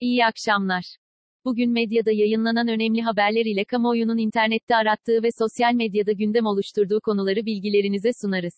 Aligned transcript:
İyi 0.00 0.26
akşamlar. 0.26 0.84
Bugün 1.44 1.72
medyada 1.72 2.10
yayınlanan 2.12 2.68
önemli 2.68 3.02
haberler 3.02 3.44
ile 3.46 3.64
kamuoyunun 3.64 4.18
internette 4.18 4.76
arattığı 4.76 5.22
ve 5.22 5.28
sosyal 5.38 5.74
medyada 5.74 6.12
gündem 6.12 6.46
oluşturduğu 6.46 7.00
konuları 7.00 7.46
bilgilerinize 7.46 8.10
sunarız. 8.22 8.54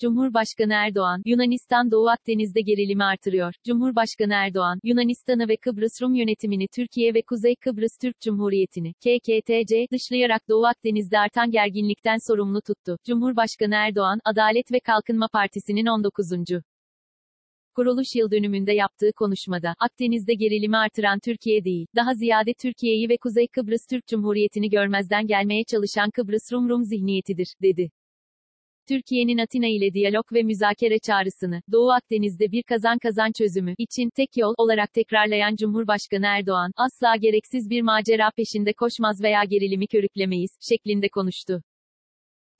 Cumhurbaşkanı 0.00 0.72
Erdoğan, 0.72 1.22
Yunanistan 1.24 1.90
Doğu 1.90 2.08
Akdeniz'de 2.08 2.60
gerilimi 2.60 3.04
artırıyor. 3.04 3.54
Cumhurbaşkanı 3.66 4.32
Erdoğan, 4.32 4.78
Yunanistan'ı 4.84 5.48
ve 5.48 5.56
Kıbrıs 5.56 6.02
Rum 6.02 6.14
yönetimini 6.14 6.66
Türkiye 6.76 7.14
ve 7.14 7.22
Kuzey 7.22 7.54
Kıbrıs 7.56 7.98
Türk 8.02 8.20
Cumhuriyeti'ni, 8.20 8.92
KKTC, 8.92 9.86
dışlayarak 9.92 10.48
Doğu 10.48 10.66
Akdeniz'de 10.66 11.18
artan 11.18 11.50
gerginlikten 11.50 12.16
sorumlu 12.28 12.60
tuttu. 12.60 12.96
Cumhurbaşkanı 13.06 13.74
Erdoğan, 13.74 14.18
Adalet 14.24 14.72
ve 14.72 14.80
Kalkınma 14.80 15.28
Partisi'nin 15.32 15.86
19 15.86 16.32
kuruluş 17.78 18.14
yıl 18.14 18.30
dönümünde 18.30 18.72
yaptığı 18.72 19.12
konuşmada, 19.16 19.74
Akdeniz'de 19.78 20.34
gerilimi 20.34 20.76
artıran 20.76 21.18
Türkiye 21.24 21.64
değil, 21.64 21.86
daha 21.96 22.14
ziyade 22.14 22.52
Türkiye'yi 22.62 23.08
ve 23.08 23.16
Kuzey 23.16 23.46
Kıbrıs 23.46 23.86
Türk 23.90 24.06
Cumhuriyeti'ni 24.06 24.70
görmezden 24.70 25.26
gelmeye 25.26 25.62
çalışan 25.70 26.10
Kıbrıs 26.10 26.52
Rum 26.52 26.68
Rum 26.68 26.84
zihniyetidir, 26.84 27.48
dedi. 27.62 27.90
Türkiye'nin 28.88 29.38
Atina 29.38 29.66
ile 29.66 29.92
diyalog 29.92 30.32
ve 30.32 30.42
müzakere 30.42 30.98
çağrısını, 31.06 31.60
Doğu 31.72 31.90
Akdeniz'de 31.90 32.52
bir 32.52 32.62
kazan 32.62 32.98
kazan 32.98 33.32
çözümü 33.38 33.74
için 33.78 34.10
tek 34.16 34.36
yol 34.36 34.54
olarak 34.56 34.92
tekrarlayan 34.92 35.56
Cumhurbaşkanı 35.56 36.26
Erdoğan, 36.26 36.70
asla 36.76 37.16
gereksiz 37.16 37.70
bir 37.70 37.82
macera 37.82 38.30
peşinde 38.36 38.72
koşmaz 38.72 39.22
veya 39.22 39.44
gerilimi 39.44 39.86
körüklemeyiz, 39.86 40.50
şeklinde 40.68 41.08
konuştu. 41.08 41.62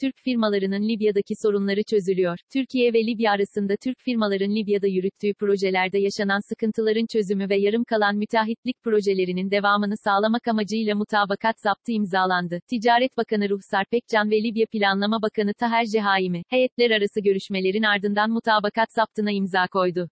Türk 0.00 0.14
firmalarının 0.24 0.88
Libya'daki 0.88 1.34
sorunları 1.42 1.82
çözülüyor. 1.90 2.38
Türkiye 2.52 2.92
ve 2.92 3.06
Libya 3.06 3.32
arasında 3.32 3.74
Türk 3.84 3.96
firmaların 4.04 4.56
Libya'da 4.56 4.86
yürüttüğü 4.86 5.34
projelerde 5.34 5.98
yaşanan 5.98 6.40
sıkıntıların 6.48 7.06
çözümü 7.12 7.48
ve 7.48 7.56
yarım 7.56 7.84
kalan 7.84 8.16
müteahhitlik 8.16 8.82
projelerinin 8.84 9.50
devamını 9.50 9.96
sağlamak 10.04 10.48
amacıyla 10.48 10.94
mutabakat 10.94 11.60
zaptı 11.60 11.92
imzalandı. 11.92 12.60
Ticaret 12.70 13.16
Bakanı 13.16 13.48
Ruhsar 13.50 13.84
Pekcan 13.90 14.30
ve 14.30 14.42
Libya 14.42 14.66
Planlama 14.72 15.22
Bakanı 15.22 15.52
Taher 15.54 15.86
Cehaimi, 15.86 16.42
heyetler 16.48 16.90
arası 16.90 17.20
görüşmelerin 17.20 17.82
ardından 17.82 18.30
mutabakat 18.30 18.92
zaptına 18.92 19.30
imza 19.30 19.66
koydu. 19.66 20.08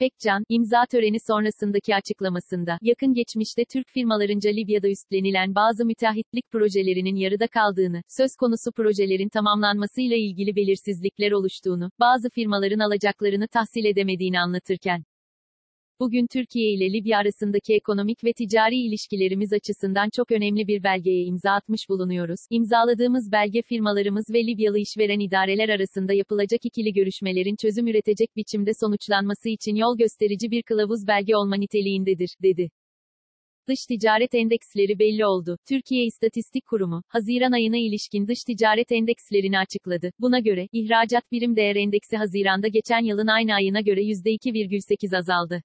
Pekcan, 0.00 0.44
imza 0.48 0.86
töreni 0.90 1.20
sonrasındaki 1.26 1.94
açıklamasında, 1.94 2.78
yakın 2.82 3.14
geçmişte 3.14 3.64
Türk 3.64 3.88
firmalarınca 3.88 4.50
Libya'da 4.50 4.88
üstlenilen 4.88 5.54
bazı 5.54 5.84
müteahhitlik 5.84 6.50
projelerinin 6.50 7.16
yarıda 7.16 7.46
kaldığını, 7.46 8.02
söz 8.08 8.36
konusu 8.36 8.72
projelerin 8.72 9.28
tamamlanmasıyla 9.28 10.16
ilgili 10.16 10.56
belirsizlikler 10.56 11.32
oluştuğunu, 11.32 11.90
bazı 12.00 12.30
firmaların 12.30 12.78
alacaklarını 12.78 13.48
tahsil 13.48 13.84
edemediğini 13.84 14.40
anlatırken, 14.40 15.04
Bugün 16.00 16.26
Türkiye 16.26 16.72
ile 16.72 16.92
Libya 16.92 17.18
arasındaki 17.18 17.74
ekonomik 17.74 18.24
ve 18.24 18.32
ticari 18.32 18.76
ilişkilerimiz 18.76 19.52
açısından 19.52 20.10
çok 20.10 20.30
önemli 20.32 20.68
bir 20.68 20.82
belgeye 20.82 21.24
imza 21.24 21.50
atmış 21.50 21.88
bulunuyoruz. 21.88 22.40
İmzaladığımız 22.50 23.32
belge 23.32 23.62
firmalarımız 23.62 24.24
ve 24.30 24.46
Libyalı 24.46 24.78
işveren 24.78 25.20
idareler 25.20 25.68
arasında 25.68 26.12
yapılacak 26.12 26.60
ikili 26.64 26.92
görüşmelerin 26.92 27.56
çözüm 27.56 27.86
üretecek 27.86 28.36
biçimde 28.36 28.70
sonuçlanması 28.80 29.48
için 29.48 29.74
yol 29.74 29.98
gösterici 29.98 30.50
bir 30.50 30.62
kılavuz 30.62 31.06
belge 31.06 31.36
olma 31.36 31.56
niteliğindedir, 31.56 32.30
dedi. 32.42 32.70
Dış 33.68 33.86
ticaret 33.88 34.34
endeksleri 34.34 34.98
belli 34.98 35.26
oldu. 35.26 35.58
Türkiye 35.68 36.04
İstatistik 36.04 36.66
Kurumu, 36.66 37.02
Haziran 37.08 37.52
ayına 37.52 37.76
ilişkin 37.76 38.28
dış 38.28 38.38
ticaret 38.44 38.92
endekslerini 38.92 39.58
açıkladı. 39.58 40.10
Buna 40.18 40.38
göre, 40.38 40.68
ihracat 40.72 41.32
birim 41.32 41.56
değer 41.56 41.76
endeksi 41.76 42.16
Haziran'da 42.16 42.68
geçen 42.68 43.04
yılın 43.04 43.26
aynı 43.26 43.54
ayına 43.54 43.80
göre 43.80 44.02
%2,8 44.02 45.16
azaldı. 45.16 45.62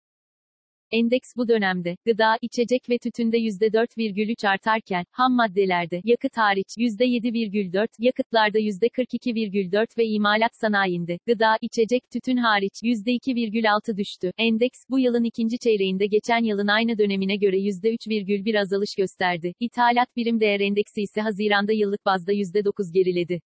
Endeks 0.92 1.36
bu 1.38 1.48
dönemde, 1.48 1.96
gıda, 2.06 2.38
içecek 2.42 2.90
ve 2.90 2.98
tütünde 2.98 3.38
%4,3 3.38 4.48
artarken, 4.48 5.06
ham 5.12 5.34
maddelerde, 5.34 6.02
yakıt 6.04 6.38
hariç 6.38 6.68
%7,4, 6.78 7.88
yakıtlarda 8.00 8.60
%42,4 8.60 9.98
ve 9.98 10.06
imalat 10.06 10.56
sanayinde, 10.56 11.20
gıda, 11.26 11.58
içecek, 11.62 12.04
tütün 12.12 12.38
hariç 12.38 12.74
%2,6 12.84 13.98
düştü. 13.98 14.32
Endeks, 14.38 14.80
bu 14.90 15.00
yılın 15.00 15.24
ikinci 15.24 15.58
çeyreğinde 15.58 16.06
geçen 16.06 16.44
yılın 16.44 16.68
aynı 16.68 16.98
dönemine 16.98 17.36
göre 17.36 17.58
%3,1 17.58 18.60
azalış 18.60 18.96
gösterdi. 18.96 19.54
İthalat 19.60 20.16
birim 20.16 20.40
değer 20.40 20.60
endeksi 20.60 21.02
ise 21.02 21.22
Haziran'da 21.22 21.72
yıllık 21.74 22.06
bazda 22.06 22.34
%9 22.34 22.94
geriledi. 22.94 23.42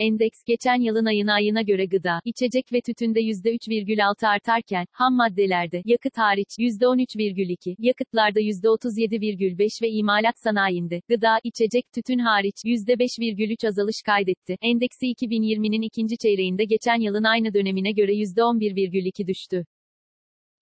Endeks 0.00 0.44
geçen 0.46 0.80
yılın 0.80 1.04
ayına 1.04 1.34
ayına 1.34 1.62
göre 1.62 1.86
gıda, 1.86 2.20
içecek 2.24 2.72
ve 2.72 2.80
tütünde 2.80 3.20
%3,6 3.20 4.28
artarken, 4.28 4.86
ham 4.92 5.16
maddelerde, 5.16 5.82
yakıt 5.84 6.18
hariç 6.18 6.48
%13,2, 6.58 7.76
yakıtlarda 7.78 8.40
%37,5 8.40 9.82
ve 9.82 9.90
imalat 9.90 10.38
sanayinde, 10.38 11.00
gıda, 11.08 11.40
içecek, 11.44 11.84
tütün 11.94 12.18
hariç 12.18 12.54
%5,3 12.64 13.68
azalış 13.68 14.02
kaydetti. 14.06 14.56
Endeksi 14.62 15.06
2020'nin 15.06 15.82
ikinci 15.82 16.16
çeyreğinde 16.18 16.64
geçen 16.64 17.00
yılın 17.00 17.24
aynı 17.24 17.54
dönemine 17.54 17.92
göre 17.92 18.12
%11,2 18.12 19.26
düştü. 19.26 19.64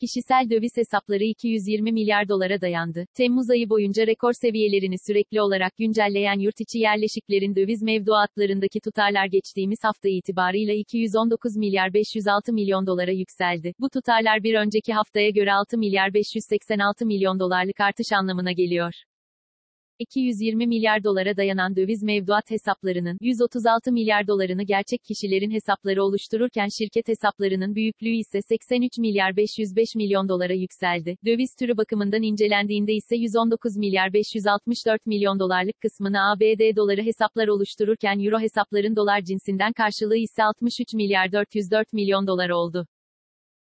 Kişisel 0.00 0.50
döviz 0.50 0.76
hesapları 0.76 1.24
220 1.24 1.92
milyar 1.92 2.28
dolara 2.28 2.60
dayandı. 2.60 3.06
Temmuz 3.14 3.50
ayı 3.50 3.68
boyunca 3.68 4.06
rekor 4.06 4.32
seviyelerini 4.32 4.96
sürekli 5.06 5.40
olarak 5.40 5.76
güncelleyen 5.76 6.38
yurt 6.38 6.60
içi 6.60 6.78
yerleşiklerin 6.78 7.56
döviz 7.56 7.82
mevduatlarındaki 7.82 8.80
tutarlar 8.80 9.26
geçtiğimiz 9.26 9.78
hafta 9.82 10.08
itibarıyla 10.08 10.74
219 10.74 11.56
milyar 11.56 11.94
506 11.94 12.52
milyon 12.52 12.86
dolara 12.86 13.10
yükseldi. 13.10 13.72
Bu 13.80 13.90
tutarlar 13.90 14.42
bir 14.42 14.54
önceki 14.54 14.92
haftaya 14.92 15.30
göre 15.30 15.52
6 15.52 15.78
milyar 15.78 16.14
586 16.14 17.06
milyon 17.06 17.40
dolarlık 17.40 17.80
artış 17.80 18.12
anlamına 18.12 18.52
geliyor. 18.52 18.92
220 19.98 20.66
milyar 20.66 21.04
dolara 21.04 21.36
dayanan 21.36 21.76
döviz 21.76 22.02
mevduat 22.02 22.50
hesaplarının 22.50 23.18
136 23.20 23.92
milyar 23.92 24.26
dolarını 24.26 24.62
gerçek 24.62 25.00
kişilerin 25.04 25.50
hesapları 25.50 26.02
oluştururken 26.02 26.68
şirket 26.78 27.08
hesaplarının 27.08 27.74
büyüklüğü 27.74 28.16
ise 28.16 28.40
83 28.48 28.98
milyar 28.98 29.36
505 29.36 29.94
milyon 29.96 30.28
dolara 30.28 30.52
yükseldi. 30.52 31.16
Döviz 31.24 31.50
türü 31.58 31.76
bakımından 31.76 32.22
incelendiğinde 32.22 32.92
ise 32.92 33.16
119 33.16 33.76
milyar 33.76 34.12
564 34.12 35.06
milyon 35.06 35.38
dolarlık 35.38 35.80
kısmını 35.80 36.30
ABD 36.30 36.76
doları 36.76 37.02
hesaplar 37.02 37.48
oluştururken 37.48 38.18
euro 38.18 38.40
hesapların 38.40 38.96
dolar 38.96 39.20
cinsinden 39.20 39.72
karşılığı 39.72 40.16
ise 40.16 40.44
63 40.44 40.94
milyar 40.94 41.32
404 41.32 41.92
milyon 41.92 42.26
dolar 42.26 42.50
oldu. 42.50 42.86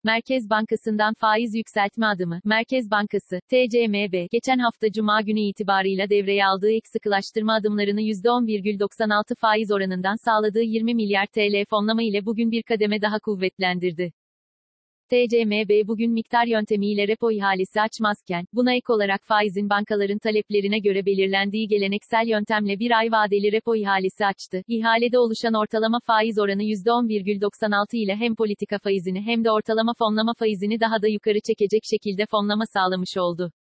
Merkez 0.04 0.50
Bankası'ndan 0.50 1.14
faiz 1.14 1.54
yükseltme 1.54 2.06
adımı. 2.06 2.40
Merkez 2.44 2.90
Bankası, 2.90 3.40
TCMB, 3.48 4.26
geçen 4.32 4.58
hafta 4.58 4.92
Cuma 4.92 5.20
günü 5.20 5.40
itibarıyla 5.40 6.10
devreye 6.10 6.46
aldığı 6.46 6.70
ek 6.70 6.88
sıkılaştırma 6.92 7.54
adımlarını 7.54 8.00
%10,96 8.00 9.34
faiz 9.38 9.70
oranından 9.70 10.16
sağladığı 10.24 10.62
20 10.62 10.94
milyar 10.94 11.26
TL 11.26 11.64
fonlama 11.70 12.02
ile 12.02 12.26
bugün 12.26 12.50
bir 12.50 12.62
kademe 12.62 13.02
daha 13.02 13.18
kuvvetlendirdi. 13.18 14.12
TCMB 15.12 15.88
bugün 15.88 16.12
miktar 16.12 16.46
yöntemiyle 16.46 17.08
repo 17.08 17.30
ihalesi 17.30 17.80
açmazken, 17.80 18.46
buna 18.52 18.74
ek 18.74 18.92
olarak 18.92 19.20
faizin 19.24 19.70
bankaların 19.70 20.18
taleplerine 20.18 20.78
göre 20.78 21.06
belirlendiği 21.06 21.68
geleneksel 21.68 22.26
yöntemle 22.26 22.78
bir 22.78 22.98
ay 22.98 23.12
vadeli 23.12 23.52
repo 23.52 23.76
ihalesi 23.76 24.26
açtı. 24.26 24.62
İhalede 24.68 25.18
oluşan 25.18 25.54
ortalama 25.54 25.98
faiz 26.06 26.38
oranı 26.38 26.62
%10,96 26.62 27.96
ile 27.96 28.16
hem 28.16 28.34
politika 28.34 28.78
faizini 28.78 29.20
hem 29.20 29.44
de 29.44 29.50
ortalama 29.50 29.92
fonlama 29.98 30.32
faizini 30.38 30.80
daha 30.80 31.02
da 31.02 31.08
yukarı 31.08 31.38
çekecek 31.46 31.82
şekilde 31.91 32.26
fonlama 32.26 32.64
sağlamış 32.66 33.16
oldu. 33.16 33.52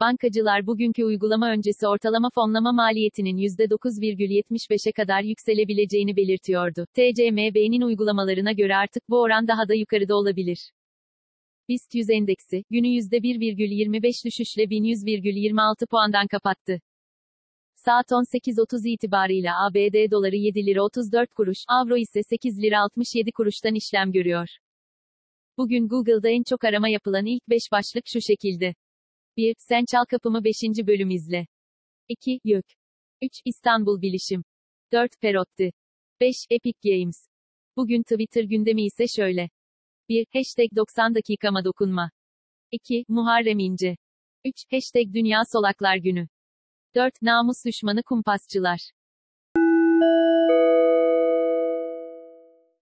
Bankacılar 0.00 0.66
bugünkü 0.66 1.04
uygulama 1.04 1.50
öncesi 1.50 1.88
ortalama 1.88 2.30
fonlama 2.34 2.72
maliyetinin 2.72 3.36
%9,75'e 3.36 4.92
kadar 4.92 5.22
yükselebileceğini 5.22 6.16
belirtiyordu. 6.16 6.86
TCMB'nin 6.94 7.80
uygulamalarına 7.80 8.52
göre 8.52 8.76
artık 8.76 9.02
bu 9.08 9.20
oran 9.20 9.48
daha 9.48 9.68
da 9.68 9.74
yukarıda 9.74 10.16
olabilir. 10.16 10.70
BIST 11.68 11.94
100 11.94 12.10
endeksi, 12.10 12.64
günü 12.70 12.86
%1,25 12.86 14.24
düşüşle 14.24 14.62
1100,26 14.62 15.86
puandan 15.86 16.26
kapattı. 16.26 16.80
Saat 17.74 18.06
18.30 18.10 18.88
itibarıyla 18.88 19.66
ABD 19.66 20.10
doları 20.10 20.36
7 20.36 20.66
lira 20.66 20.82
34 20.82 21.34
kuruş, 21.34 21.58
avro 21.68 21.96
ise 21.96 22.22
8 22.22 22.62
lira 22.62 22.80
67 22.80 23.32
kuruştan 23.32 23.74
işlem 23.74 24.12
görüyor. 24.12 24.48
Bugün 25.58 25.88
Google'da 25.88 26.28
en 26.28 26.42
çok 26.42 26.64
arama 26.64 26.88
yapılan 26.88 27.26
ilk 27.26 27.48
5 27.48 27.62
başlık 27.72 28.04
şu 28.06 28.20
şekilde. 28.20 28.74
1. 29.36 29.54
Sen 29.58 29.84
Çal 29.84 30.04
Kapımı 30.04 30.44
5. 30.44 30.54
bölüm 30.86 31.10
izle. 31.10 31.46
2. 32.08 32.40
Yök. 32.44 32.64
3. 33.22 33.32
İstanbul 33.44 34.02
Bilişim. 34.02 34.44
4. 34.92 35.20
Perotti. 35.20 35.72
5. 36.20 36.36
Epic 36.50 36.78
Games. 36.84 37.28
Bugün 37.76 38.02
Twitter 38.02 38.44
gündemi 38.44 38.84
ise 38.84 39.04
şöyle. 39.16 39.50
1. 40.08 40.26
Hashtag 40.32 40.76
90 40.76 41.14
dakikama 41.14 41.64
dokunma. 41.64 42.10
2. 42.70 43.04
Muharrem 43.08 43.58
İnce. 43.58 43.96
3. 44.44 44.54
Hashtag 44.70 45.14
Dünya 45.14 45.42
Solaklar 45.52 45.96
Günü. 45.96 46.28
4. 46.94 47.22
Namus 47.22 47.64
düşmanı 47.66 48.02
kumpasçılar. 48.02 48.90